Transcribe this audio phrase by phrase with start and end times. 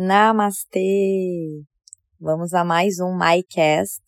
[0.00, 1.64] Namastê!
[2.20, 4.00] Vamos a mais um MyCast.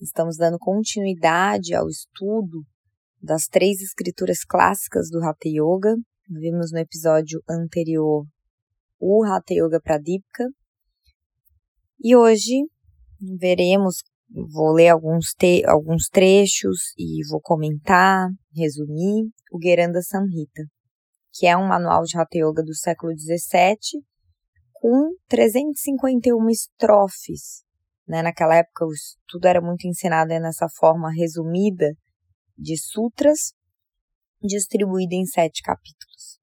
[0.00, 2.66] Estamos dando continuidade ao estudo
[3.22, 5.94] das três escrituras clássicas do Hatha Yoga.
[6.28, 8.26] Vimos no episódio anterior
[8.98, 10.48] o Hatha Yoga Pradipika.
[12.02, 12.64] E hoje
[13.38, 14.02] veremos,
[14.52, 20.64] vou ler alguns, te, alguns trechos e vou comentar, resumir o Geranda Samhita,
[21.32, 24.09] que é um manual de Hatha Yoga do século XVII
[24.80, 27.62] com 351 estrofes.
[28.08, 28.22] Né?
[28.22, 28.86] Naquela época,
[29.28, 31.92] tudo era muito ensinado nessa forma resumida
[32.56, 33.52] de sutras,
[34.42, 36.40] distribuída em sete capítulos.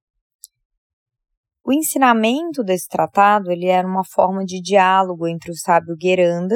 [1.66, 6.56] O ensinamento desse tratado ele era uma forma de diálogo entre o sábio Geranda,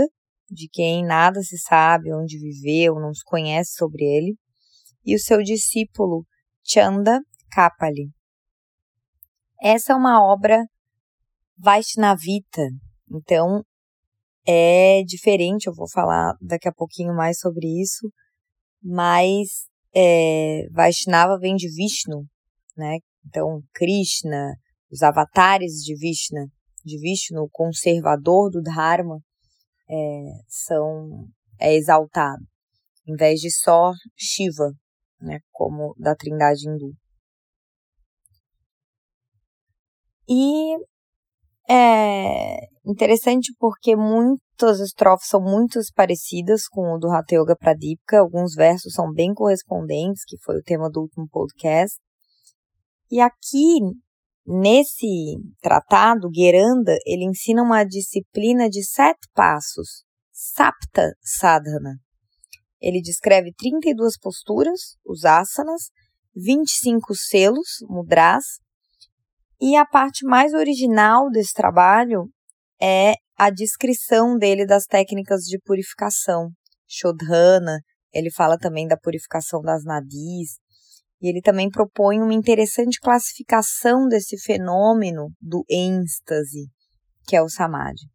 [0.49, 4.37] de quem nada se sabe, onde viveu, não se conhece sobre ele,
[5.03, 6.25] e o seu discípulo
[6.63, 7.19] Chanda
[7.51, 8.11] Kapali.
[9.61, 10.63] Essa é uma obra
[11.61, 12.67] Vaishnavita.
[13.09, 13.63] Então,
[14.47, 18.11] é diferente, eu vou falar daqui a pouquinho mais sobre isso,
[18.81, 22.25] mas é, Vaishnava vem de Vishnu,
[22.75, 22.97] né?
[23.27, 24.55] Então, Krishna,
[24.91, 26.47] os avatares de Vishnu,
[26.83, 29.19] de Vishnu, o conservador do Dharma,
[29.87, 29.95] é,
[30.47, 31.27] são
[31.59, 32.43] é exaltado,
[33.07, 34.71] em vez de só Shiva,
[35.19, 36.95] né, como da Trindade hindu.
[40.27, 40.75] E
[41.73, 48.53] é interessante porque muitas estrofes são muito parecidas com o do Hatha Yoga Pradipika, alguns
[48.53, 51.97] versos são bem correspondentes, que foi o tema do último podcast.
[53.09, 53.79] E aqui,
[54.45, 61.99] nesse tratado, Geranda, ele ensina uma disciplina de sete passos, Sapta Sadhana.
[62.81, 65.89] Ele descreve 32 posturas, os asanas,
[66.35, 68.59] 25 selos, mudras,
[69.61, 72.27] e a parte mais original desse trabalho
[72.81, 76.49] é a descrição dele das técnicas de purificação.
[76.87, 77.79] Shodhana,
[78.11, 80.57] ele fala também da purificação das nadis,
[81.21, 86.67] e ele também propõe uma interessante classificação desse fenômeno do êxtase,
[87.27, 88.09] que é o samadhi.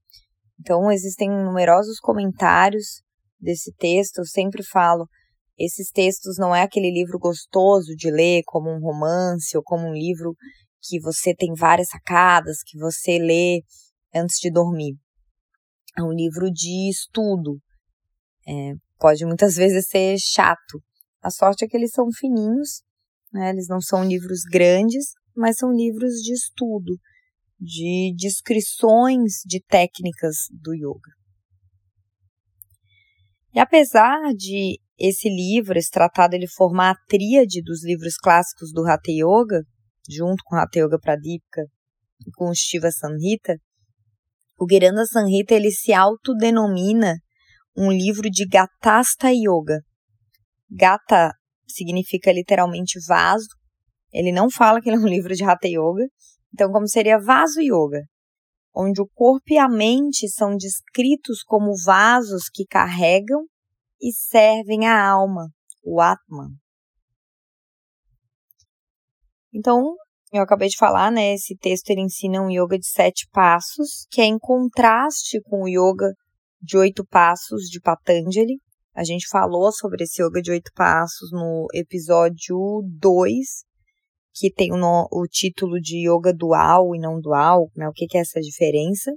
[0.58, 3.02] Então, existem numerosos comentários
[3.38, 5.06] desse texto, eu sempre falo,
[5.56, 9.92] esses textos não é aquele livro gostoso de ler como um romance ou como um
[9.92, 10.34] livro
[10.86, 13.62] que você tem várias sacadas, que você lê
[14.14, 14.96] antes de dormir.
[15.98, 17.58] É um livro de estudo.
[18.46, 20.82] É, pode muitas vezes ser chato.
[21.22, 22.82] A sorte é que eles são fininhos,
[23.32, 23.50] né?
[23.50, 26.96] eles não são livros grandes, mas são livros de estudo,
[27.58, 31.10] de descrições de técnicas do yoga.
[33.52, 38.86] E apesar de esse livro, esse tratado, ele formar a tríade dos livros clássicos do
[38.86, 39.62] Hatha Yoga,
[40.08, 41.62] junto com Hatha Yoga Pradipika
[42.26, 43.56] e com o Shiva Samhita,
[44.58, 47.14] o Giranda Samhita ele se autodenomina
[47.76, 49.80] um livro de Gatasta Yoga.
[50.70, 51.32] Gata
[51.68, 53.48] significa literalmente vaso.
[54.12, 56.06] Ele não fala que ele é um livro de Hatha Yoga.
[56.56, 58.02] Então, como seria vaso yoga,
[58.74, 63.44] onde o corpo e a mente são descritos como vasos que carregam
[64.00, 65.50] e servem a alma,
[65.84, 66.48] o Atman.
[69.56, 69.96] Então,
[70.30, 71.32] eu acabei de falar, né?
[71.32, 75.68] Esse texto ele ensina um yoga de sete passos, que é em contraste com o
[75.68, 76.12] yoga
[76.60, 78.60] de oito passos de Patanjali.
[78.94, 83.46] A gente falou sobre esse yoga de oito passos no episódio 2,
[84.34, 87.88] que tem o, o, título de yoga dual e não dual, né?
[87.88, 89.10] O que, que é essa diferença?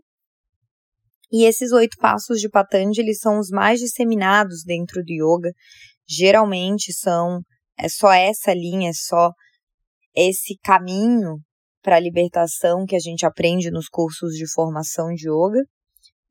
[1.29, 5.51] E esses oito passos de Patanjali são os mais disseminados dentro do yoga.
[6.07, 7.41] Geralmente são
[7.77, 9.31] é só essa linha, é só
[10.19, 11.37] esse caminho
[11.81, 15.63] para a libertação que a gente aprende nos cursos de formação de yoga,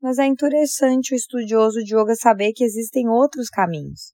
[0.01, 4.13] mas é interessante o estudioso de yoga saber que existem outros caminhos.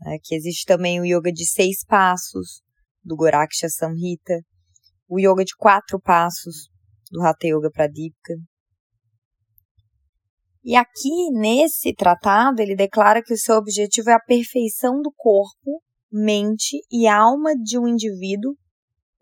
[0.00, 0.18] Né?
[0.22, 2.62] Que existe também o yoga de seis passos,
[3.04, 4.40] do Goraksha Samhita,
[5.08, 6.68] o yoga de quatro passos,
[7.10, 8.34] do Hatha Yoga Pradipika.
[10.64, 15.82] E aqui, nesse tratado, ele declara que o seu objetivo é a perfeição do corpo,
[16.10, 18.54] mente e alma de um indivíduo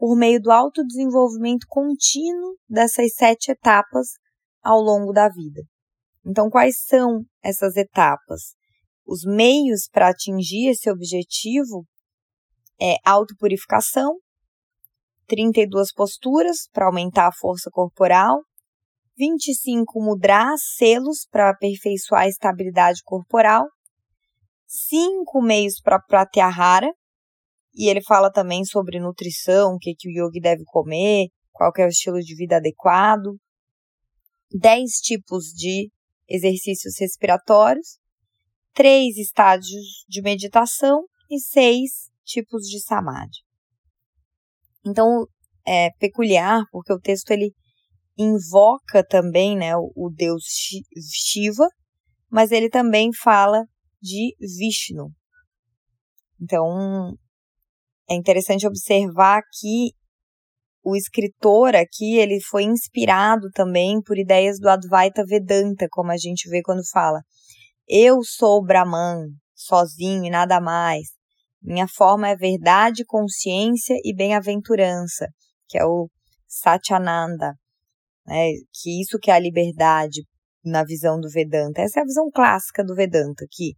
[0.00, 4.08] por meio do autodesenvolvimento contínuo dessas sete etapas
[4.62, 5.60] ao longo da vida.
[6.24, 8.54] Então, quais são essas etapas?
[9.06, 11.84] Os meios para atingir esse objetivo
[12.80, 14.16] é autopurificação,
[15.26, 18.40] 32 posturas para aumentar a força corporal,
[19.18, 23.66] 25 mudras, selos para aperfeiçoar a estabilidade corporal,
[24.66, 26.90] 5 meios para pratyahara,
[27.74, 31.84] e ele fala também sobre nutrição, o que, que o yogi deve comer, qual é
[31.84, 33.36] o estilo de vida adequado.
[34.52, 35.90] 10 tipos de
[36.28, 37.98] exercícios respiratórios,
[38.74, 43.38] três estágios de meditação e seis tipos de samadhi.
[44.84, 45.26] Então,
[45.66, 47.52] é peculiar porque o texto ele
[48.16, 50.44] invoca também né, o deus
[51.12, 51.68] Shiva,
[52.30, 53.64] mas ele também fala
[54.00, 55.12] de Vishnu.
[56.40, 57.16] Então,
[58.10, 59.92] é interessante observar que
[60.82, 66.48] o escritor aqui, ele foi inspirado também por ideias do Advaita Vedanta, como a gente
[66.48, 67.20] vê quando fala:
[67.88, 71.08] Eu sou Brahman, sozinho e nada mais.
[71.62, 75.26] Minha forma é verdade, consciência e bem-aventurança,
[75.68, 76.08] que é o
[76.48, 77.54] Satyananda,
[78.26, 78.48] né?
[78.72, 80.22] que isso que é a liberdade
[80.64, 81.82] na visão do Vedanta.
[81.82, 83.74] Essa é a visão clássica do Vedanta, que,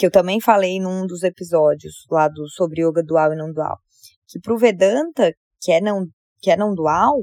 [0.00, 3.76] que eu também falei num dos episódios lá do, sobre yoga dual e não dual.
[4.26, 5.30] Que para o Vedanta,
[5.60, 6.06] que é não,
[6.40, 7.22] que é não dual,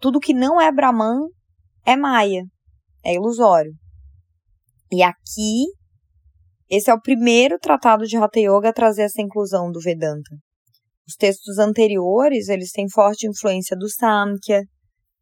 [0.00, 1.28] tudo que não é Brahman
[1.86, 2.42] é Maya,
[3.04, 3.70] é ilusório.
[4.90, 5.66] E aqui,
[6.68, 10.34] esse é o primeiro tratado de Hatha Yoga a trazer essa inclusão do Vedanta.
[11.06, 14.62] Os textos anteriores, eles têm forte influência do Samkhya,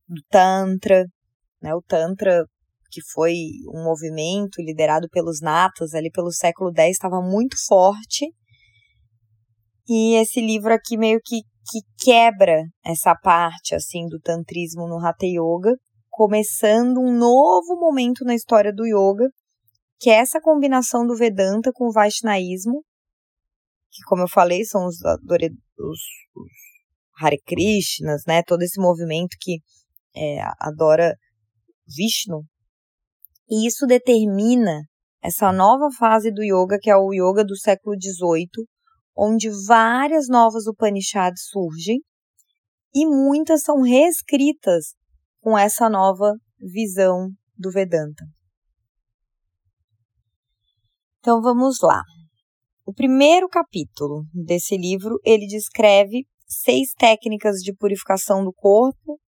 [0.08, 1.04] do Tantra,
[1.60, 1.74] né?
[1.74, 2.46] O Tantra,
[2.96, 3.34] que foi
[3.74, 8.32] um movimento liderado pelos natas ali pelo século X, estava muito forte.
[9.86, 15.26] E esse livro aqui meio que que quebra essa parte assim do tantrismo no Hatha
[15.26, 15.74] Yoga,
[16.08, 19.28] começando um novo momento na história do yoga,
[19.98, 22.84] que é essa combinação do Vedanta com o Vaishnaísmo,
[23.90, 26.00] que como eu falei, são os, os,
[26.36, 26.50] os
[27.20, 29.58] Hare Krishnas, né, todo esse movimento que
[30.14, 31.16] é, adora
[31.86, 32.44] Vishnu.
[33.48, 34.82] E isso determina
[35.22, 38.66] essa nova fase do yoga, que é o yoga do século XVIII,
[39.16, 42.00] onde várias novas Upanishads surgem
[42.94, 44.94] e muitas são reescritas
[45.40, 48.24] com essa nova visão do Vedanta.
[51.18, 52.02] Então vamos lá.
[52.86, 59.18] O primeiro capítulo desse livro, ele descreve seis técnicas de purificação do corpo,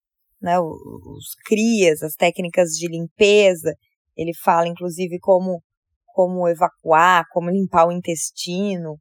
[0.41, 3.75] né, os crias, as técnicas de limpeza.
[4.19, 5.63] Ele fala inclusive como
[6.19, 8.99] como evacuar, como limpar o intestino,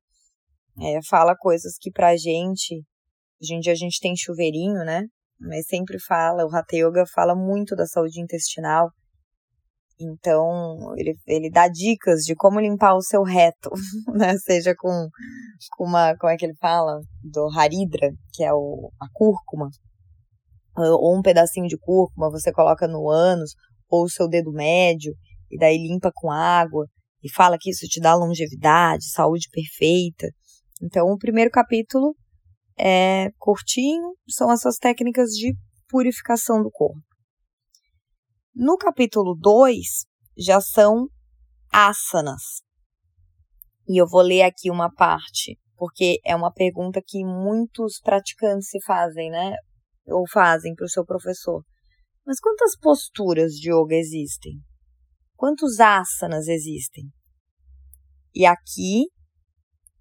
[0.79, 2.83] é, fala coisas que pra gente,
[3.41, 5.03] hoje em dia a gente tem chuveirinho, né?
[5.39, 8.91] Mas sempre fala, o Hatha Yoga fala muito da saúde intestinal.
[9.99, 13.71] Então, ele, ele dá dicas de como limpar o seu reto,
[14.13, 14.37] né?
[14.37, 15.09] Seja com,
[15.75, 16.99] com uma, como é que ele fala?
[17.23, 19.69] Do haridra, que é o, a cúrcuma.
[20.77, 23.55] Ou um pedacinho de cúrcuma, você coloca no ânus,
[23.89, 25.13] ou o seu dedo médio,
[25.49, 26.87] e daí limpa com água.
[27.23, 30.27] E fala que isso te dá longevidade, saúde perfeita.
[30.81, 32.15] Então, o primeiro capítulo
[32.77, 35.55] é curtinho, são essas técnicas de
[35.89, 37.01] purificação do corpo.
[38.53, 40.05] No capítulo 2,
[40.37, 41.07] já são
[41.71, 42.61] asanas.
[43.87, 48.79] E eu vou ler aqui uma parte, porque é uma pergunta que muitos praticantes se
[48.85, 49.55] fazem, né?
[50.07, 51.63] Ou fazem para o seu professor.
[52.27, 54.61] Mas quantas posturas de yoga existem?
[55.35, 57.09] Quantos asanas existem?
[58.35, 59.07] E aqui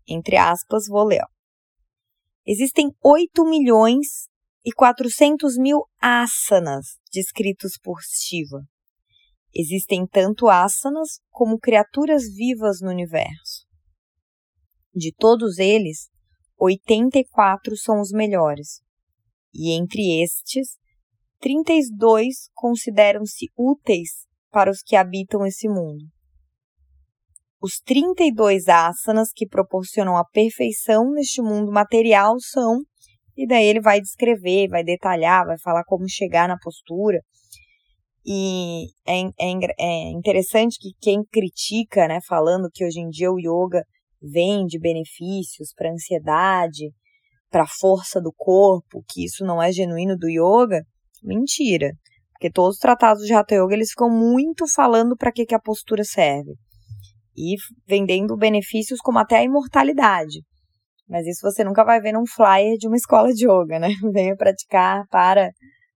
[0.09, 1.25] entre aspas, vou ler.
[2.47, 4.29] Existem 8 milhões
[4.65, 8.63] e 400 mil asanas descritos por Shiva.
[9.55, 13.67] Existem tanto asanas como criaturas vivas no universo.
[14.95, 16.09] De todos eles,
[16.59, 18.81] 84 são os melhores,
[19.53, 20.79] e entre estes,
[21.41, 24.11] 32 consideram-se úteis
[24.51, 26.05] para os que habitam esse mundo
[27.67, 32.79] os 32 asanas que proporcionam a perfeição neste mundo material são,
[33.37, 37.19] e daí ele vai descrever, vai detalhar, vai falar como chegar na postura.
[38.25, 43.39] E é, é, é interessante que quem critica, né, falando que hoje em dia o
[43.39, 43.83] yoga
[44.21, 46.91] vende benefícios para ansiedade,
[47.51, 50.83] para força do corpo, que isso não é genuíno do yoga,
[51.23, 51.93] mentira.
[52.33, 55.61] Porque todos os tratados de Hatha Yoga eles ficam muito falando para que, que a
[55.61, 56.53] postura serve
[57.37, 57.57] e
[57.87, 60.43] vendendo benefícios como até a imortalidade.
[61.09, 63.89] Mas isso você nunca vai ver num flyer de uma escola de yoga, né?
[64.13, 65.51] Venha praticar para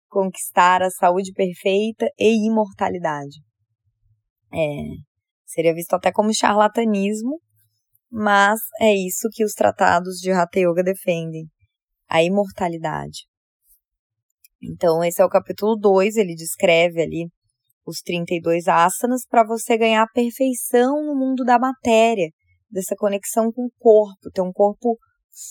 [0.09, 3.41] conquistar a saúde perfeita e imortalidade.
[4.53, 4.67] É,
[5.47, 7.41] seria visto até como charlatanismo,
[8.11, 11.47] mas é isso que os tratados de Hatha Yoga defendem,
[12.09, 13.30] a imortalidade.
[14.63, 17.31] Então, esse é o capítulo 2, ele descreve ali
[17.87, 22.31] os 32 asanas para você ganhar perfeição no mundo da matéria,
[22.71, 24.99] dessa conexão com o corpo, ter um corpo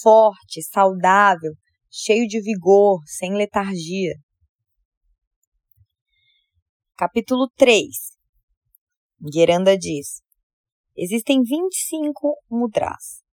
[0.02, 1.54] forte, saudável,
[1.92, 4.14] cheio de vigor, sem letargia.
[6.96, 7.88] Capítulo 3.
[9.34, 10.22] Geranda diz:
[10.96, 13.24] Existem 25 mudras.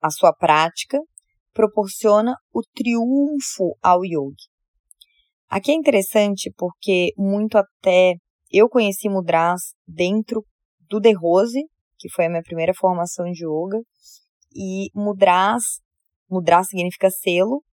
[0.00, 0.98] A sua prática
[1.52, 4.48] proporciona o triunfo ao yogi.
[5.50, 8.14] Aqui é interessante porque muito até
[8.52, 10.44] eu conheci mudras dentro
[10.88, 11.60] do The Rose,
[11.98, 13.80] que foi a minha primeira formação de yoga,
[14.54, 15.64] e mudras,
[16.30, 17.64] mudra significa selo,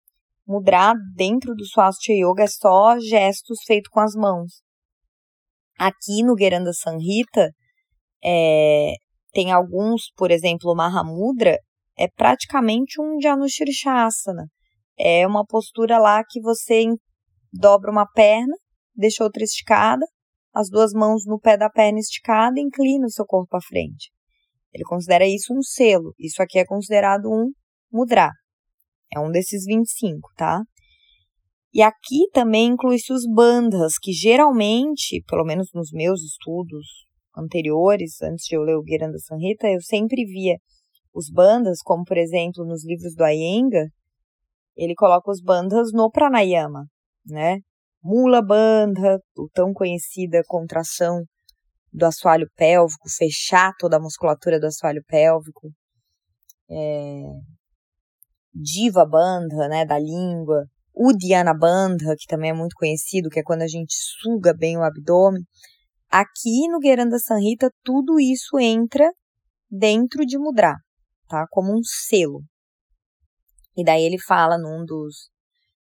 [0.48, 4.64] mudra dentro do Swastika Yoga é só gestos feitos com as mãos.
[5.78, 7.52] Aqui no Geranda Sanhita,
[8.24, 8.94] é,
[9.34, 11.60] tem alguns, por exemplo, o Mahamudra
[11.96, 14.48] é praticamente um Janushirshasana.
[14.98, 16.82] É uma postura lá que você
[17.52, 18.56] dobra uma perna,
[18.96, 20.06] deixa outra esticada,
[20.54, 24.12] as duas mãos no pé da perna esticada inclina o seu corpo à frente.
[24.74, 26.14] Ele considera isso um selo.
[26.20, 27.52] Isso aqui é considerado um
[27.92, 28.32] mudra.
[29.14, 30.62] É um desses 25, tá?
[31.74, 37.06] E aqui também inclui-se os bandhas, que geralmente, pelo menos nos meus estudos
[37.38, 40.58] anteriores, antes de eu ler o Giranda Sanhita, eu sempre via
[41.14, 43.88] os bandhas, como por exemplo nos livros do Iyengar,
[44.76, 46.86] ele coloca os bandhas no pranayama,
[47.28, 47.60] né?
[48.04, 51.24] Mula bandha, o tão conhecida contração
[51.92, 55.70] do assoalho pélvico, fechar toda a musculatura do assoalho pélvico.
[56.70, 57.24] É,
[58.54, 60.66] Diva bandha, né, da língua.
[60.96, 64.84] Uddiyana bandha, que também é muito conhecido, que é quando a gente suga bem o
[64.84, 65.44] abdômen.
[66.10, 69.12] Aqui no Geranda Sanhita, tudo isso entra
[69.70, 70.76] dentro de mudra,
[71.28, 71.46] tá?
[71.52, 72.42] Como um selo.
[73.76, 75.30] E daí ele fala num dos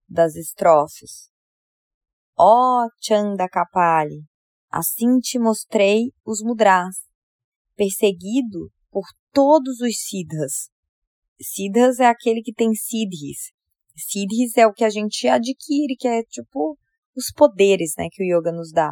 [0.09, 1.29] das estrofes.
[2.37, 4.23] Ó oh, Chandakapali,
[4.71, 6.95] assim te mostrei os mudras,
[7.75, 10.69] perseguido por todos os siddhas.
[11.39, 13.51] Siddhas é aquele que tem siddhis.
[13.95, 16.75] Siddhis é o que a gente adquire, que é tipo
[17.15, 18.91] os poderes, né, que o yoga nos dá.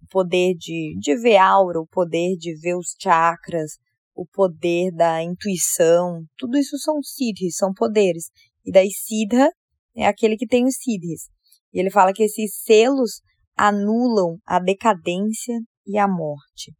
[0.00, 3.78] O poder de, de ver aura, o poder de ver os chakras,
[4.14, 8.30] o poder da intuição, tudo isso são siddhis, são poderes.
[8.64, 9.50] E daí siddha
[9.96, 11.28] é aquele que tem os siddhis.
[11.76, 13.20] E ele fala que esses selos
[13.54, 15.54] anulam a decadência
[15.86, 16.72] e a morte.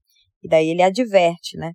[0.42, 1.72] E daí ele adverte, né?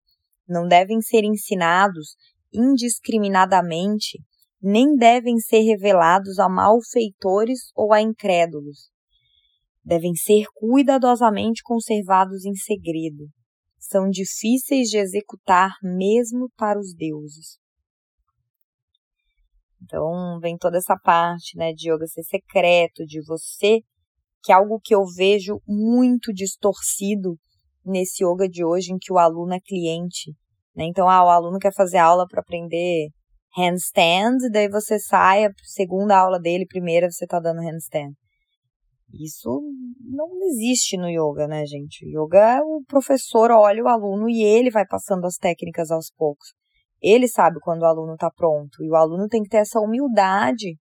[0.47, 2.15] Não devem ser ensinados
[2.51, 4.17] indiscriminadamente,
[4.59, 8.89] nem devem ser revelados a malfeitores ou a incrédulos.
[9.85, 13.29] Devem ser cuidadosamente conservados em segredo.
[13.77, 17.59] São difíceis de executar mesmo para os deuses.
[19.83, 23.79] Então, vem toda essa parte, né, de yoga ser secreto, de você,
[24.43, 27.35] que é algo que eu vejo muito distorcido
[27.85, 30.31] nesse yoga de hoje, em que o aluno é cliente.
[30.75, 30.85] Né?
[30.85, 33.09] Então, ah, o aluno quer fazer aula para aprender
[33.57, 38.13] handstand, daí você sai, a segunda aula dele, primeira, você está dando handstand.
[39.13, 39.61] Isso
[39.99, 42.05] não existe no yoga, né, gente?
[42.05, 46.53] O yoga, o professor olha o aluno e ele vai passando as técnicas aos poucos.
[47.01, 48.83] Ele sabe quando o aluno está pronto.
[48.83, 50.77] E o aluno tem que ter essa humildade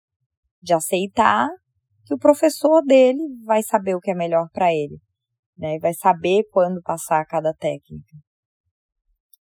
[0.63, 1.49] de aceitar
[2.05, 4.99] que o professor dele vai saber o que é melhor para ele.
[5.57, 5.77] Né?
[5.77, 8.17] E vai saber quando passar cada técnica.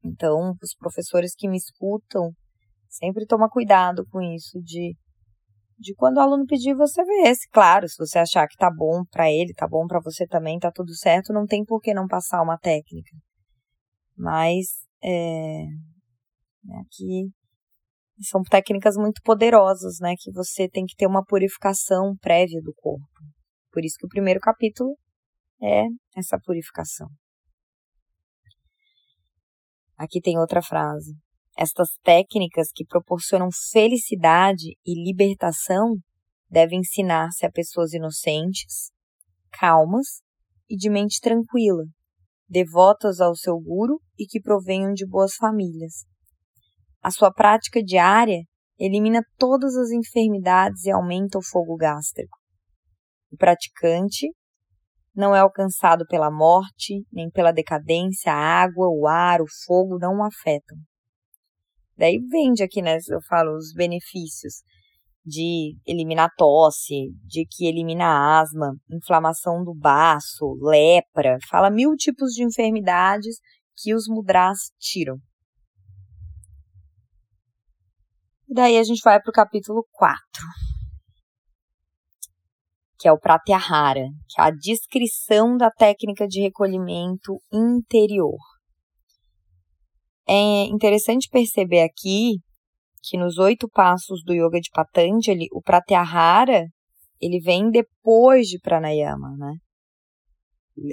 [0.04, 2.32] Então, os professores que me escutam,
[2.88, 4.96] sempre toma cuidado com isso de
[5.80, 7.34] de quando o aluno pedir você vê.
[7.34, 10.60] Se, claro, se você achar que tá bom para ele, tá bom para você também,
[10.60, 13.16] tá tudo certo, não tem por que não passar uma técnica.
[14.18, 14.66] Mas
[15.02, 15.64] é,
[16.82, 17.32] aqui
[18.22, 23.06] são técnicas muito poderosas, né, que você tem que ter uma purificação prévia do corpo.
[23.72, 24.98] Por isso que o primeiro capítulo
[25.62, 25.86] é
[26.16, 27.08] essa purificação.
[29.98, 31.14] Aqui tem outra frase.
[31.58, 35.96] Estas técnicas que proporcionam felicidade e libertação
[36.50, 38.92] devem ensinar-se a pessoas inocentes,
[39.52, 40.22] calmas
[40.70, 41.84] e de mente tranquila,
[42.48, 46.06] devotas ao seu guru e que provenham de boas famílias.
[47.02, 48.44] A sua prática diária
[48.78, 52.38] elimina todas as enfermidades e aumenta o fogo gástrico.
[53.32, 54.28] O praticante
[55.16, 60.18] não é alcançado pela morte, nem pela decadência, a água, o ar, o fogo não
[60.20, 60.78] o afetam.
[61.98, 64.64] Daí vende aqui, né, eu falo, os benefícios
[65.26, 72.44] de eliminar tosse, de que elimina asma, inflamação do baço, lepra, fala mil tipos de
[72.44, 73.38] enfermidades
[73.78, 75.18] que os mudras tiram.
[78.50, 80.44] Daí a gente vai para o capítulo 4
[83.00, 88.38] que é o Pratyahara, que é a descrição da técnica de recolhimento interior.
[90.28, 92.40] É interessante perceber aqui
[93.02, 96.66] que nos oito passos do Yoga de Patanjali, o Pratyahara,
[97.22, 99.54] ele vem depois de Pranayama, né?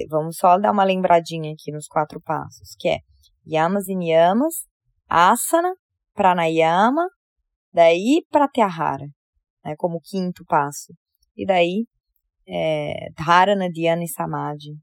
[0.08, 2.98] vamos só dar uma lembradinha aqui nos quatro passos, que é
[3.44, 4.54] yamas e niyamas,
[5.08, 5.74] asana,
[6.14, 7.06] pranayama,
[7.76, 9.06] daí pratyahara,
[9.62, 10.94] né, como quinto passo.
[11.36, 11.84] E daí
[12.48, 14.78] é, dharana, dhyana e samadhi,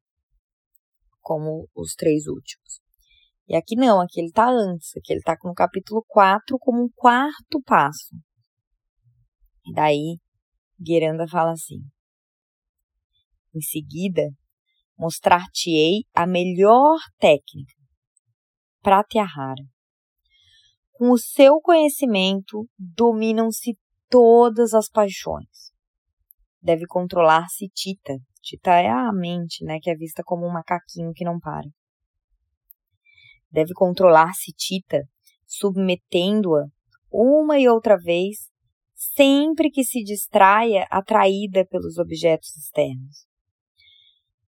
[1.19, 2.81] como os três últimos.
[3.47, 6.89] E aqui não, aqui ele está antes, aqui ele está no capítulo 4 como um
[6.95, 8.15] quarto passo.
[9.65, 10.19] E daí,
[10.79, 11.79] Gueranda fala assim:
[13.55, 14.29] Em seguida,
[14.97, 17.73] mostrar-te-ei a melhor técnica,
[18.81, 19.72] pratyahara.
[21.03, 23.77] Com o seu conhecimento, dominam-se
[24.09, 25.73] todas as paixões.
[26.61, 28.13] Deve controlar-se Tita.
[28.41, 31.67] Tita é a mente, né, que é vista como um macaquinho que não para.
[33.51, 35.01] Deve controlar-se Tita,
[35.45, 36.67] submetendo-a
[37.11, 38.49] uma e outra vez,
[38.95, 43.27] sempre que se distraia atraída pelos objetos externos.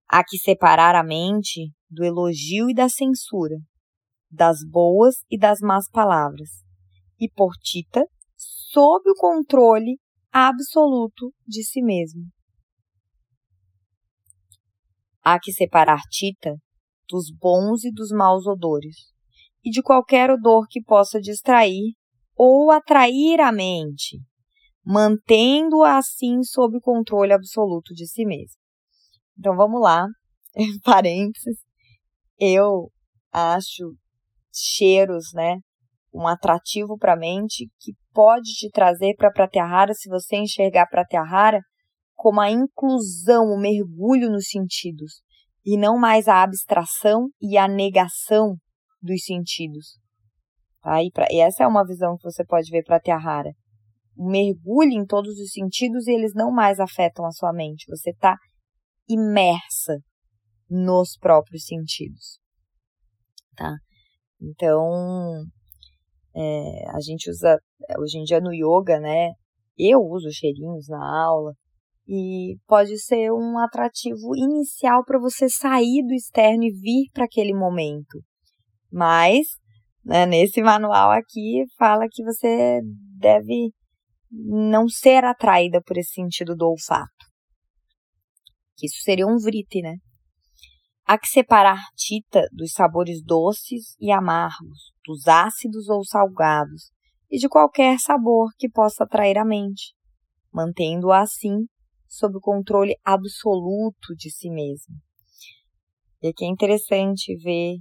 [0.10, 3.56] Há que separar a mente do elogio e da censura,
[4.34, 6.50] das boas e das más palavras,
[7.20, 10.00] e por Tita, sob o controle
[10.32, 12.24] absoluto de si mesmo.
[15.24, 16.58] Há que separar Tita
[17.08, 19.14] dos bons e dos maus odores,
[19.64, 21.94] e de qualquer odor que possa distrair
[22.36, 24.20] ou atrair a mente,
[24.84, 28.58] mantendo-a assim sob controle absoluto de si mesmo.
[29.38, 30.08] Então vamos lá,
[30.84, 31.60] parênteses.
[32.40, 32.92] Eu
[33.32, 33.96] acho
[34.54, 35.58] cheiros, né,
[36.14, 40.84] um atrativo para a mente que pode te trazer para a Pratyahara se você enxergar
[40.84, 41.60] a Pratyahara
[42.16, 45.22] como a inclusão, o mergulho nos sentidos
[45.66, 48.56] e não mais a abstração e a negação
[49.02, 49.98] dos sentidos.
[50.82, 51.02] Tá?
[51.04, 53.52] E, pra, e essa é uma visão que você pode ver para Pratyahara.
[54.18, 57.86] Um mergulho em todos os sentidos e eles não mais afetam a sua mente.
[57.90, 58.38] Você está
[59.10, 59.98] imersa
[60.70, 62.40] nos próprios sentidos.
[63.56, 63.76] Tá?
[64.44, 65.46] Então,
[66.36, 67.58] é, a gente usa,
[67.98, 69.32] hoje em dia no yoga, né?
[69.78, 71.54] Eu uso cheirinhos na aula
[72.06, 77.54] e pode ser um atrativo inicial para você sair do externo e vir para aquele
[77.54, 78.22] momento.
[78.92, 79.48] Mas,
[80.04, 82.82] né, nesse manual aqui, fala que você
[83.18, 83.72] deve
[84.30, 87.08] não ser atraída por esse sentido do olfato.
[88.76, 89.96] Que isso seria um vrite, né?
[91.06, 96.92] Há que separar tita dos sabores doces e amargos, dos ácidos ou salgados,
[97.30, 99.94] e de qualquer sabor que possa atrair a mente,
[100.52, 101.66] mantendo-a assim
[102.08, 104.96] sob o controle absoluto de si mesmo.
[106.22, 107.78] E aqui é interessante ver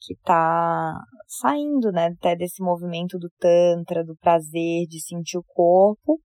[0.00, 0.94] que está
[1.26, 6.20] saindo, né, até desse movimento do tantra, do prazer de sentir o corpo,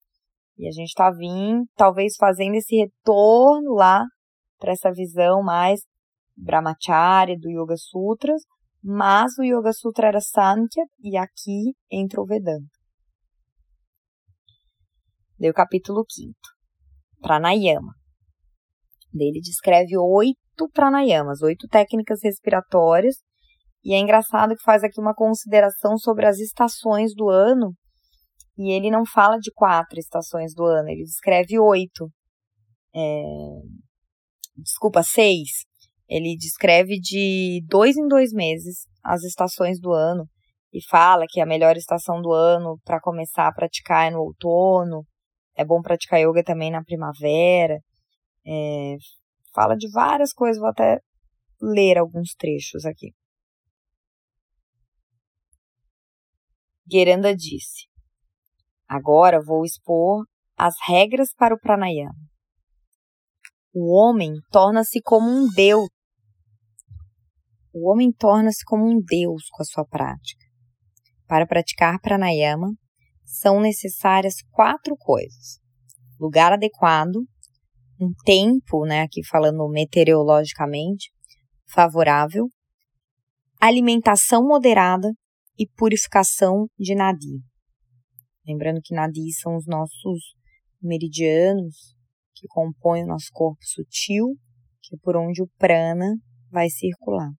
[0.58, 4.04] e a gente está vindo, talvez fazendo esse retorno lá
[4.60, 5.82] para essa visão mais
[6.36, 8.42] brahmacharya do Yoga Sutras,
[8.84, 12.70] mas o Yoga Sutra era Sankhya e aqui entra o Vedanta.
[15.40, 16.34] Deu capítulo 5
[17.22, 17.94] pranayama.
[19.14, 23.16] Ele descreve oito pranayamas, oito técnicas respiratórias,
[23.84, 27.74] e é engraçado que faz aqui uma consideração sobre as estações do ano,
[28.58, 32.10] e ele não fala de quatro estações do ano, ele descreve oito.
[32.96, 33.24] É,
[34.58, 35.66] desculpa, seis.
[36.14, 40.30] Ele descreve de dois em dois meses as estações do ano
[40.72, 45.04] e fala que a melhor estação do ano para começar a praticar é no outono,
[45.56, 47.80] é bom praticar yoga também na primavera.
[48.46, 48.96] É,
[49.56, 51.00] fala de várias coisas, vou até
[51.60, 53.12] ler alguns trechos aqui.
[56.88, 57.88] Gueranda disse:
[58.88, 62.14] Agora vou expor as regras para o pranayama.
[63.74, 65.90] O homem torna-se como um deus.
[67.74, 70.46] O homem torna-se como um deus com a sua prática.
[71.28, 72.70] Para praticar pranayama,
[73.26, 75.60] são necessárias quatro coisas:
[76.20, 77.16] lugar adequado,
[78.00, 81.12] um tempo, né, aqui falando meteorologicamente,
[81.68, 82.48] favorável,
[83.60, 85.12] alimentação moderada
[85.58, 87.42] e purificação de nadi.
[88.46, 90.36] Lembrando que nadi são os nossos
[90.82, 91.96] meridianos
[92.36, 94.36] que compõem o nosso corpo sutil,
[94.82, 96.14] que é por onde o prana
[96.52, 97.32] vai circular.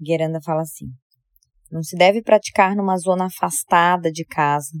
[0.00, 0.86] Gueranda fala assim:
[1.70, 4.78] não se deve praticar numa zona afastada de casa,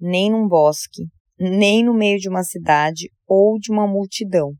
[0.00, 1.02] nem num bosque,
[1.38, 4.52] nem no meio de uma cidade ou de uma multidão.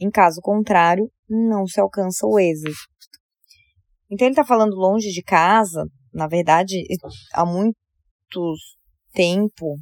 [0.00, 2.70] Em caso contrário, não se alcança o êxito.
[4.10, 5.84] Então ele está falando longe de casa.
[6.12, 6.82] Na verdade,
[7.32, 7.76] há muito
[9.12, 9.76] tempo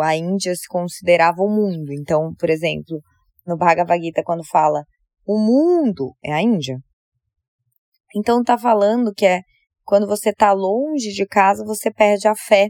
[0.00, 1.92] a Índia se considerava o mundo.
[1.92, 3.00] Então, por exemplo,
[3.46, 4.84] no Bhagavad Gita quando fala
[5.26, 6.78] o mundo é a Índia.
[8.14, 9.40] Então tá falando que é
[9.84, 12.68] quando você está longe de casa, você perde a fé,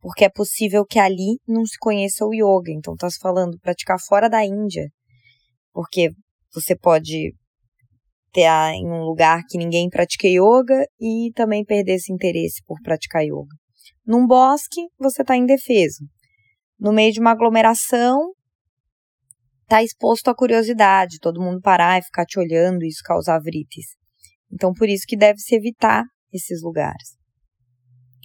[0.00, 2.72] porque é possível que ali não se conheça o yoga.
[2.72, 4.88] Então se falando praticar fora da Índia,
[5.72, 6.10] porque
[6.52, 7.32] você pode
[8.32, 13.22] ter em um lugar que ninguém pratica yoga e também perder esse interesse por praticar
[13.22, 13.54] yoga.
[14.06, 16.04] Num bosque, você está indefeso.
[16.78, 18.32] No meio de uma aglomeração,
[19.62, 23.99] está exposto à curiosidade, todo mundo parar e ficar te olhando e isso causar vrites.
[24.52, 27.20] Então, por isso que deve se evitar esses lugares.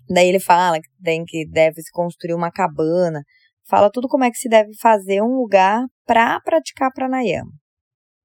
[0.10, 3.24] Daí ele fala que tem que deve se construir uma cabana,
[3.68, 7.52] fala tudo como é que se deve fazer um lugar para praticar pranayama,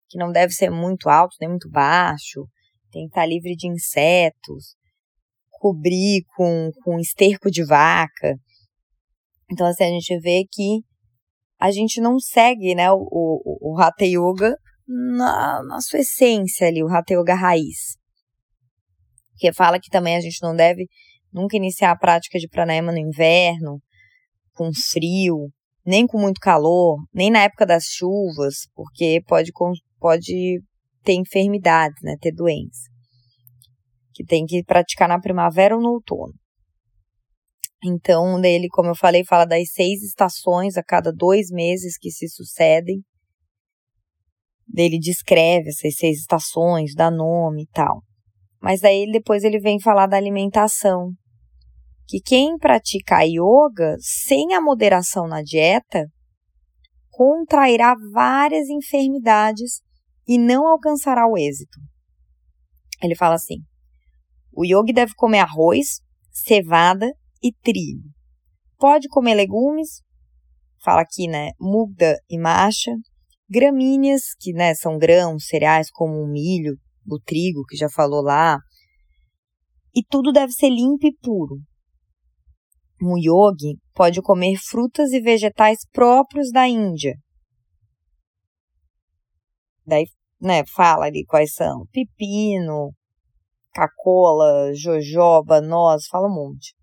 [0.08, 2.46] que não deve ser muito alto nem muito baixo,
[2.92, 4.76] tem que estar livre de insetos,
[5.50, 8.36] cobrir com, com esterco de vaca.
[9.50, 10.80] Então assim a gente vê que
[11.58, 14.54] a gente não segue, né, o, o, o Hatha Yoga
[15.16, 18.00] na, na sua essência ali, o Hatha Yoga raiz
[19.40, 20.86] que fala que também a gente não deve
[21.32, 23.80] nunca iniciar a prática de pranayama no inverno,
[24.52, 25.48] com frio,
[25.84, 29.50] nem com muito calor, nem na época das chuvas, porque pode,
[29.98, 30.60] pode
[31.02, 32.90] ter enfermidades, né, ter doença.
[34.12, 36.34] Que tem que praticar na primavera ou no outono.
[37.82, 42.28] Então, dele, como eu falei, fala das seis estações a cada dois meses que se
[42.28, 43.02] sucedem.
[44.72, 48.02] Dele descreve essas seis estações, dá nome e tal.
[48.60, 51.12] Mas daí depois ele vem falar da alimentação.
[52.06, 56.06] Que quem pratica yoga sem a moderação na dieta
[57.10, 59.80] contrairá várias enfermidades
[60.26, 61.78] e não alcançará o êxito.
[63.02, 63.58] Ele fala assim:
[64.52, 67.10] o yogi deve comer arroz, cevada
[67.42, 68.08] e trigo.
[68.78, 70.02] Pode comer legumes,
[70.82, 72.92] fala aqui, né, mugda e macha,
[73.50, 78.58] gramíneas, que né, são grãos, cereais como o milho, o trigo, que já falou lá.
[79.94, 81.56] E tudo deve ser limpo e puro.
[83.02, 87.14] Um yogi pode comer frutas e vegetais próprios da Índia.
[89.84, 90.04] Daí,
[90.40, 92.92] né, fala ali quais são: pepino,
[93.72, 96.74] cacola, jojoba, noz, fala um monte.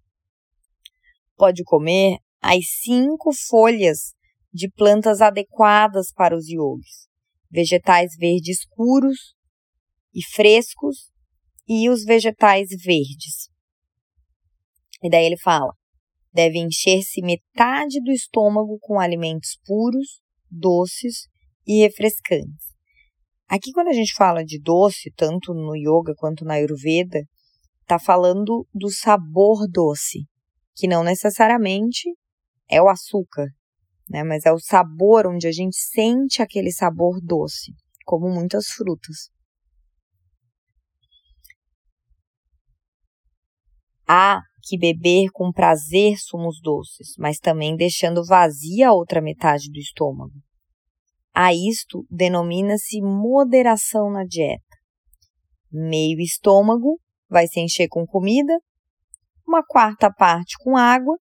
[1.38, 4.17] Pode comer as cinco folhas
[4.54, 7.08] de plantas adequadas para os yogis,
[7.52, 9.36] vegetais verdes escuros,
[10.14, 11.12] e frescos
[11.68, 13.50] e os vegetais verdes.
[15.04, 15.74] E daí ele fala:
[16.34, 21.28] deve encher-se metade do estômago com alimentos puros, doces
[21.68, 22.68] e refrescantes.
[23.48, 27.22] Aqui, quando a gente fala de doce, tanto no yoga quanto na Ayurveda,
[27.82, 30.26] está falando do sabor doce,
[30.76, 32.10] que não necessariamente
[32.70, 33.48] é o açúcar,
[34.10, 34.24] né?
[34.24, 37.74] Mas é o sabor onde a gente sente aquele sabor doce,
[38.06, 39.30] como muitas frutas.
[44.08, 49.80] Há que beber com prazer sumos doces, mas também deixando vazia a outra metade do
[49.80, 50.34] estômago.
[51.34, 54.64] A isto denomina-se moderação na dieta.
[55.72, 58.58] Meio estômago vai se encher com comida,
[59.48, 61.18] uma quarta parte com água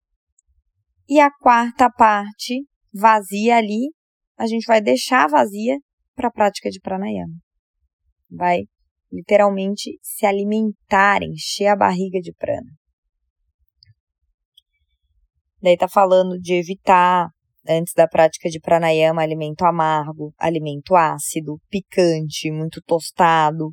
[1.08, 2.64] e a quarta parte
[2.94, 3.90] vazia ali,
[4.38, 5.76] a gente vai deixar vazia
[6.14, 7.34] para a prática de pranayama.
[8.30, 8.62] Vai
[9.12, 12.70] literalmente se alimentar, encher a barriga de prana.
[15.60, 17.28] Daí tá falando de evitar,
[17.66, 23.72] antes da prática de pranayama, alimento amargo, alimento ácido, picante, muito tostado,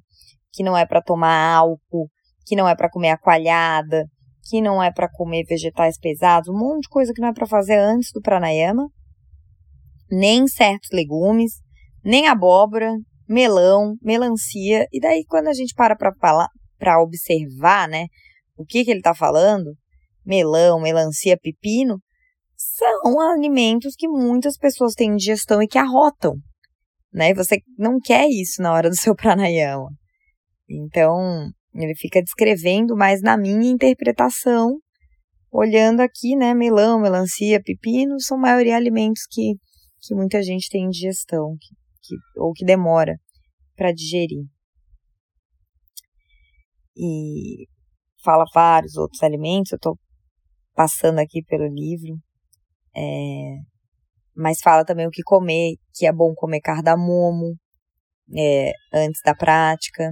[0.53, 2.09] que não é para tomar álcool,
[2.45, 4.05] que não é para comer aqualhada,
[4.49, 7.45] que não é para comer vegetais pesados, um monte de coisa que não é para
[7.45, 8.87] fazer antes do pranayama,
[10.11, 11.53] nem certos legumes,
[12.03, 12.91] nem abóbora,
[13.27, 14.85] melão, melancia.
[14.91, 18.07] E daí, quando a gente para para observar, né,
[18.57, 19.75] o que, que ele está falando,
[20.25, 21.99] melão, melancia, pepino,
[22.55, 26.35] são alimentos que muitas pessoas têm digestão e que arrotam,
[27.11, 27.33] né?
[27.33, 29.89] Você não quer isso na hora do seu pranayama.
[30.69, 34.77] Então, ele fica descrevendo, mas na minha interpretação,
[35.51, 39.55] olhando aqui, né, melão, melancia, pepino, são maioria alimentos que,
[40.01, 43.19] que muita gente tem digestão, que, que, ou que demora
[43.75, 44.45] para digerir.
[46.97, 47.67] E
[48.23, 49.97] fala vários outros alimentos, eu estou
[50.73, 52.17] passando aqui pelo livro.
[52.95, 53.57] É,
[54.35, 57.55] mas fala também o que comer, que é bom comer cardamomo
[58.35, 60.11] é, antes da prática.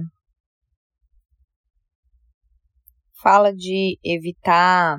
[3.20, 4.96] Fala de evitar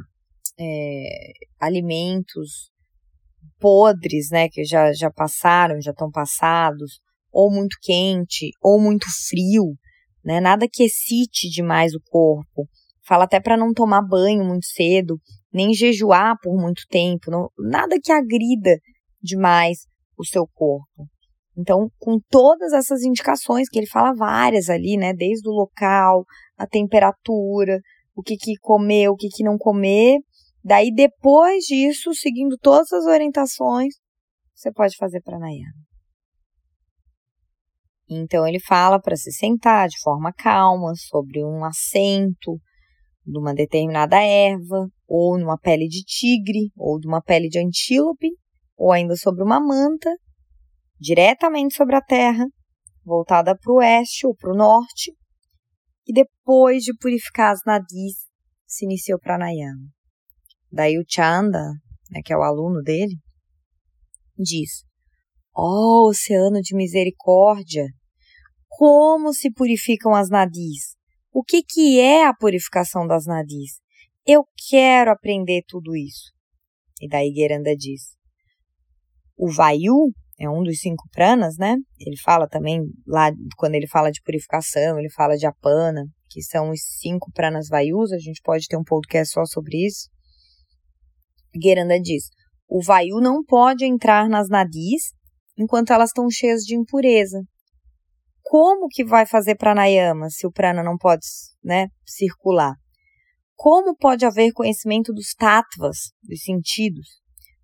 [0.59, 2.70] é, alimentos
[3.59, 6.99] podres, né, que já, já passaram, já estão passados,
[7.31, 9.75] ou muito quente, ou muito frio,
[10.23, 12.67] né, nada que excite demais o corpo.
[13.05, 15.19] Fala até para não tomar banho muito cedo,
[15.53, 18.77] nem jejuar por muito tempo, não, nada que agrida
[19.21, 19.79] demais
[20.17, 21.07] o seu corpo.
[21.57, 26.23] Então, com todas essas indicações, que ele fala várias ali, né, desde o local,
[26.57, 27.79] a temperatura,
[28.15, 30.19] o que, que comer, o que, que não comer,
[30.63, 33.95] daí depois disso, seguindo todas as orientações,
[34.53, 35.81] você pode fazer pranayama.
[38.09, 42.59] Então ele fala para se sentar de forma calma sobre um assento
[43.25, 48.29] de uma determinada erva, ou numa pele de tigre, ou de uma pele de antílope,
[48.75, 50.09] ou ainda sobre uma manta,
[50.99, 52.45] diretamente sobre a terra,
[53.05, 55.13] voltada para o oeste ou para o norte,
[56.07, 58.27] e depois de purificar as nadis,
[58.65, 60.00] se inicia o pranayama.
[60.71, 61.73] Daí o Chanda,
[62.09, 63.15] né, que é o aluno dele,
[64.37, 64.83] diz:
[65.55, 67.85] Ó oh, oceano de misericórdia,
[68.69, 70.95] como se purificam as nadis?
[71.33, 73.79] O que, que é a purificação das nadis?
[74.25, 76.31] Eu quero aprender tudo isso.
[77.01, 78.15] E daí Geranda diz:
[79.37, 81.75] o Vayu é um dos cinco pranas, né?
[81.99, 86.69] Ele fala também, lá quando ele fala de purificação, ele fala de apana, que são
[86.69, 90.09] os cinco pranas Vayus, a gente pode ter um podcast só sobre isso.
[91.59, 92.29] Geranda diz:
[92.67, 95.11] o Vayu não pode entrar nas nadis
[95.57, 97.41] enquanto elas estão cheias de impureza.
[98.43, 101.25] Como que vai fazer pranayama se o prana não pode,
[101.63, 102.73] né, circular?
[103.55, 107.21] Como pode haver conhecimento dos tattvas, dos sentidos?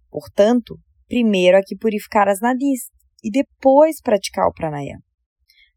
[0.09, 2.89] Portanto, primeiro aqui purificar as nadis
[3.23, 5.03] e depois praticar o pranayama.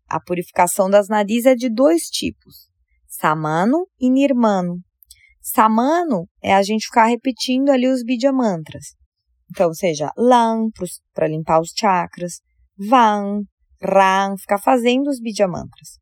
[0.08, 2.68] A purificação das nadis é de dois tipos,
[3.06, 4.80] samano e nirmano.
[5.40, 8.94] Samano é a gente ficar repetindo ali os bidya mantras.
[9.50, 10.68] Então, seja lam
[11.14, 12.40] para limpar os chakras,
[12.78, 13.42] van,
[13.82, 15.98] ram, ficar fazendo os bidya mantras.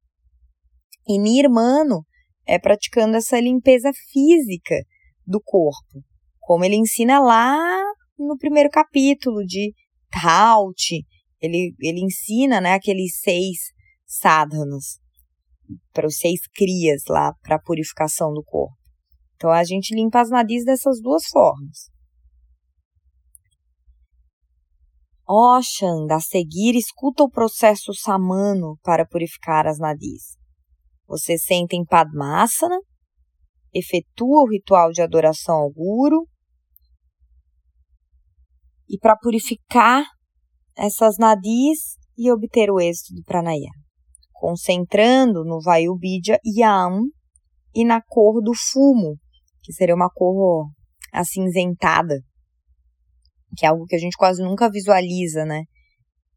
[1.07, 2.05] E nirmano
[2.47, 4.83] é praticando essa limpeza física
[5.27, 6.03] do corpo,
[6.41, 7.79] como ele ensina lá
[8.19, 9.75] no primeiro capítulo de
[10.11, 11.05] Taut,
[11.41, 13.59] ele, ele ensina né, aqueles seis
[14.07, 14.99] sadhanas,
[15.93, 18.78] para os seis crias lá, para a purificação do corpo.
[19.39, 21.89] Então a gente limpa as nadis dessas duas formas.
[25.25, 30.37] Ó Xanda, a seguir escuta o processo samano para purificar as nadis.
[31.07, 32.81] Você senta em Padmasana,
[33.73, 36.27] efetua o ritual de adoração ao Guru,
[38.89, 40.05] e para purificar
[40.77, 43.85] essas nadis e obter o êxito do pranayama,
[44.33, 47.03] concentrando no Vayubidya Yam
[47.73, 49.17] e na cor do fumo,
[49.69, 50.71] que seria uma cor
[51.13, 52.15] acinzentada,
[53.55, 55.65] que é algo que a gente quase nunca visualiza, né?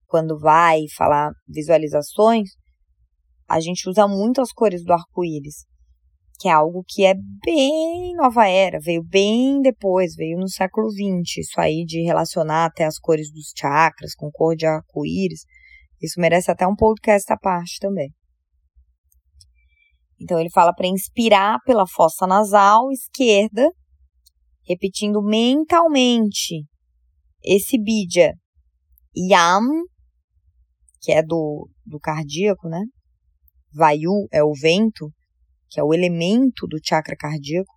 [0.06, 2.50] Quando vai falar visualizações,
[3.50, 5.64] a gente usa muito as cores do arco-íris,
[6.42, 7.14] que é algo que é
[7.46, 12.84] bem nova era, veio bem depois, veio no século XX, isso aí de relacionar até
[12.84, 15.46] as cores dos chakras com cor de arco-íris.
[16.02, 18.12] Isso merece até um podcast à parte também.
[20.22, 23.68] Então ele fala para inspirar pela fossa nasal esquerda,
[24.64, 26.64] repetindo mentalmente
[27.44, 28.34] esse bidya
[29.18, 29.68] yam,
[31.02, 32.84] que é do, do cardíaco, né?
[33.74, 35.10] Vayu é o vento,
[35.68, 37.74] que é o elemento do chakra cardíaco.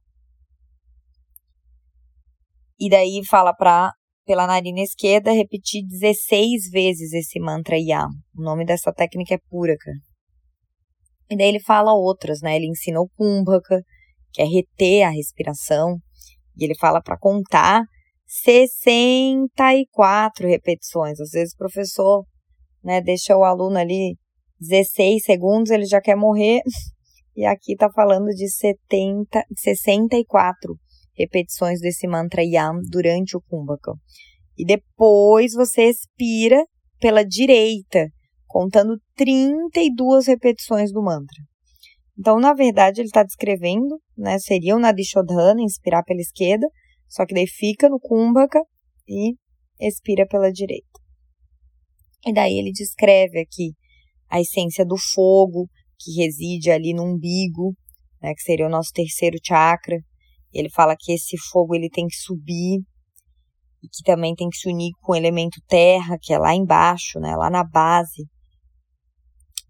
[2.78, 3.90] E daí fala para
[4.26, 8.08] pela narina esquerda repetir 16 vezes esse mantra Yam.
[8.36, 9.92] O nome dessa técnica é Puraka.
[11.30, 12.56] E daí ele fala outras, né?
[12.56, 13.80] Ele ensina o Kumbhaka,
[14.32, 15.96] que é reter a respiração.
[16.56, 17.82] E ele fala para contar
[18.26, 21.20] 64 repetições.
[21.20, 22.24] Às vezes o professor,
[22.82, 24.16] né, deixa o aluno ali
[24.60, 26.60] 16 segundos, ele já quer morrer.
[27.36, 30.76] E aqui está falando de 70, 64
[31.18, 33.90] repetições desse mantra Yam durante o Kumbhaka.
[34.56, 36.64] E depois você expira
[37.00, 38.06] pela direita,
[38.54, 41.42] contando 32 repetições do mantra.
[42.16, 46.64] Então, na verdade, ele está descrevendo, né, seria o Nadishodhana, inspirar pela esquerda,
[47.08, 48.60] só que daí fica no Kumbhaka
[49.08, 49.34] e
[49.80, 50.86] expira pela direita.
[52.24, 53.72] E daí ele descreve aqui
[54.30, 57.74] a essência do fogo que reside ali no umbigo,
[58.22, 59.98] né, que seria o nosso terceiro chakra.
[60.52, 62.78] Ele fala que esse fogo ele tem que subir
[63.82, 67.18] e que também tem que se unir com o elemento terra, que é lá embaixo,
[67.18, 68.28] né, lá na base,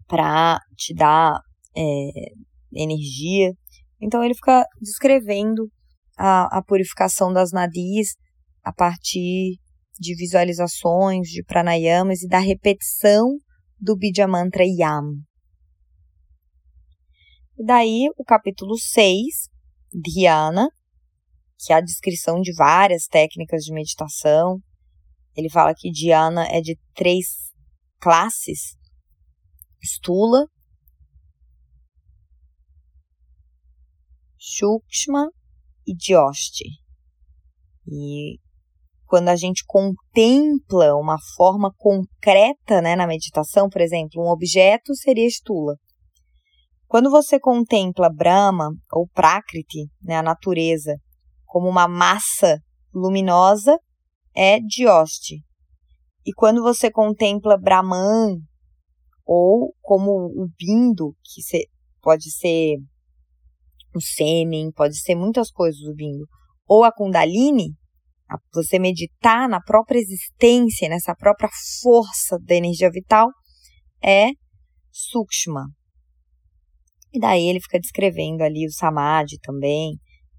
[0.06, 1.38] para te dar
[1.76, 2.10] é,
[2.72, 3.52] energia.
[4.00, 5.68] Então ele fica descrevendo
[6.16, 8.14] a, a purificação das nadis
[8.62, 9.58] a partir
[9.98, 13.36] de visualizações, de pranayamas e da repetição
[13.78, 15.12] do Bija Mantra Yam.
[17.56, 19.48] E daí, o capítulo 6,
[19.92, 20.68] Dhyana,
[21.58, 24.58] que é a descrição de várias técnicas de meditação.
[25.36, 27.26] Ele fala que Dhyana é de três
[28.00, 28.76] classes:
[29.84, 30.46] Stula,
[34.38, 35.28] Shukshma
[35.86, 36.64] e Dyosti.
[37.86, 38.38] E
[39.06, 45.28] quando a gente contempla uma forma concreta né, na meditação, por exemplo, um objeto seria
[45.28, 45.76] Stula.
[46.86, 50.96] Quando você contempla Brahma ou Prakriti, né, a natureza,
[51.44, 52.58] como uma massa
[52.94, 53.78] luminosa,
[54.34, 55.36] é Dioste.
[56.26, 58.38] E quando você contempla Brahman,
[59.24, 61.40] ou como o bindo, que
[62.00, 62.76] pode ser
[63.94, 66.26] o sêmen, pode ser muitas coisas o bindo,
[66.66, 67.74] ou a Kundalini,
[68.52, 71.48] você meditar na própria existência, nessa própria
[71.82, 73.28] força da energia vital,
[74.02, 74.30] é
[74.90, 75.66] Sukshma,
[77.14, 79.92] e daí ele fica descrevendo ali o samadhi também.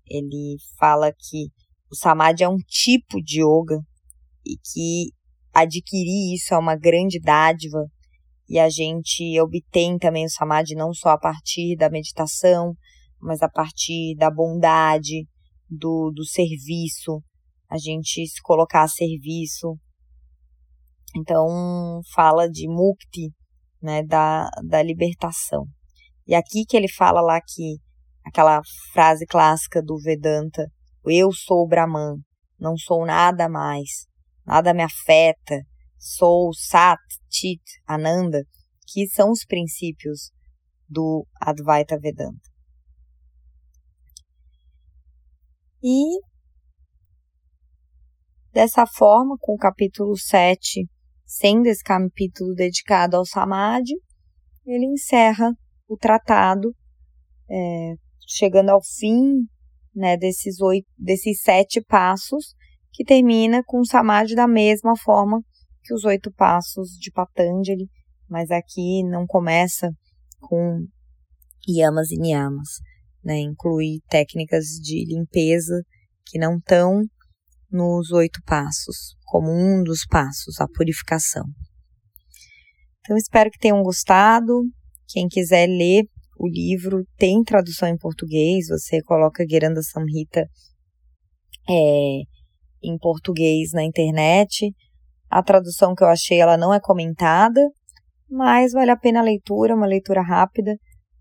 [0.06, 1.45] Ele fala que
[1.89, 3.80] o samadhi é um tipo de yoga
[4.45, 5.13] e que
[5.54, 7.80] adquirir isso é uma grande dádiva
[8.48, 12.74] e a gente obtém também o samadhi não só a partir da meditação,
[13.20, 15.28] mas a partir da bondade,
[15.70, 17.22] do, do serviço,
[17.70, 19.78] a gente se colocar a serviço.
[21.16, 23.34] Então, fala de mukti,
[23.82, 25.66] né, da, da libertação.
[26.28, 27.78] E aqui que ele fala lá que
[28.24, 28.62] aquela
[28.94, 30.68] frase clássica do Vedanta,
[31.06, 32.18] eu sou o Brahman,
[32.60, 34.08] não sou nada mais,
[34.46, 35.62] nada me afeta,
[36.06, 38.44] sou Sat, Chit, Ananda,
[38.88, 40.32] que são os princípios
[40.88, 42.48] do Advaita Vedanta.
[45.84, 46.20] E
[48.54, 50.88] dessa forma, com o capítulo 7,
[51.26, 53.96] sendo esse capítulo dedicado ao Samadhi,
[54.63, 55.52] ele encerra
[55.88, 56.72] o tratado,
[57.50, 57.94] é,
[58.28, 59.44] chegando ao fim
[59.94, 62.54] né, desses, oito, desses sete passos,
[62.94, 65.41] que termina com o Samadhi da mesma forma
[65.86, 67.88] que os oito passos de Patanjali,
[68.28, 69.91] mas aqui não começa
[70.39, 70.84] com
[71.67, 72.80] yamas e niyamas,
[73.24, 75.84] né, inclui técnicas de limpeza
[76.26, 77.04] que não estão
[77.71, 81.43] nos oito passos, como um dos passos, a purificação.
[83.02, 84.63] Então, espero que tenham gostado.
[85.08, 86.06] Quem quiser ler
[86.38, 90.48] o livro, tem tradução em português, você coloca Gueranda Samhita
[91.69, 92.21] é,
[92.84, 94.74] em português na internet.
[95.36, 97.60] A tradução que eu achei, ela não é comentada,
[98.30, 100.78] mas vale a pena a leitura, uma leitura rápida.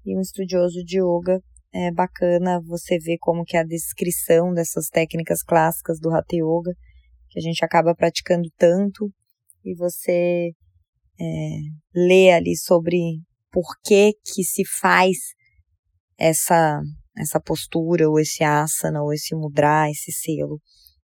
[0.06, 1.40] E um estudioso de yoga
[1.72, 6.70] é bacana você ver como que é a descrição dessas técnicas clássicas do Hatha Yoga,
[7.28, 9.10] que a gente acaba praticando tanto,
[9.64, 10.52] e você
[11.20, 11.56] é,
[11.92, 15.16] lê ali sobre por que que se faz
[16.16, 16.80] essa
[17.18, 20.60] essa postura ou esse asana ou esse mudra, esse selo.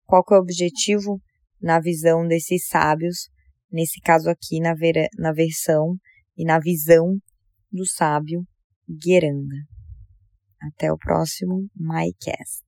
[0.04, 1.18] Qual que é o objetivo
[1.60, 3.28] na visão desses sábios,
[3.70, 5.96] nesse caso aqui na, ver, na versão
[6.36, 7.18] e na visão
[7.72, 8.46] do sábio
[9.02, 9.56] Geranga.
[10.60, 12.67] Até o próximo MyCast.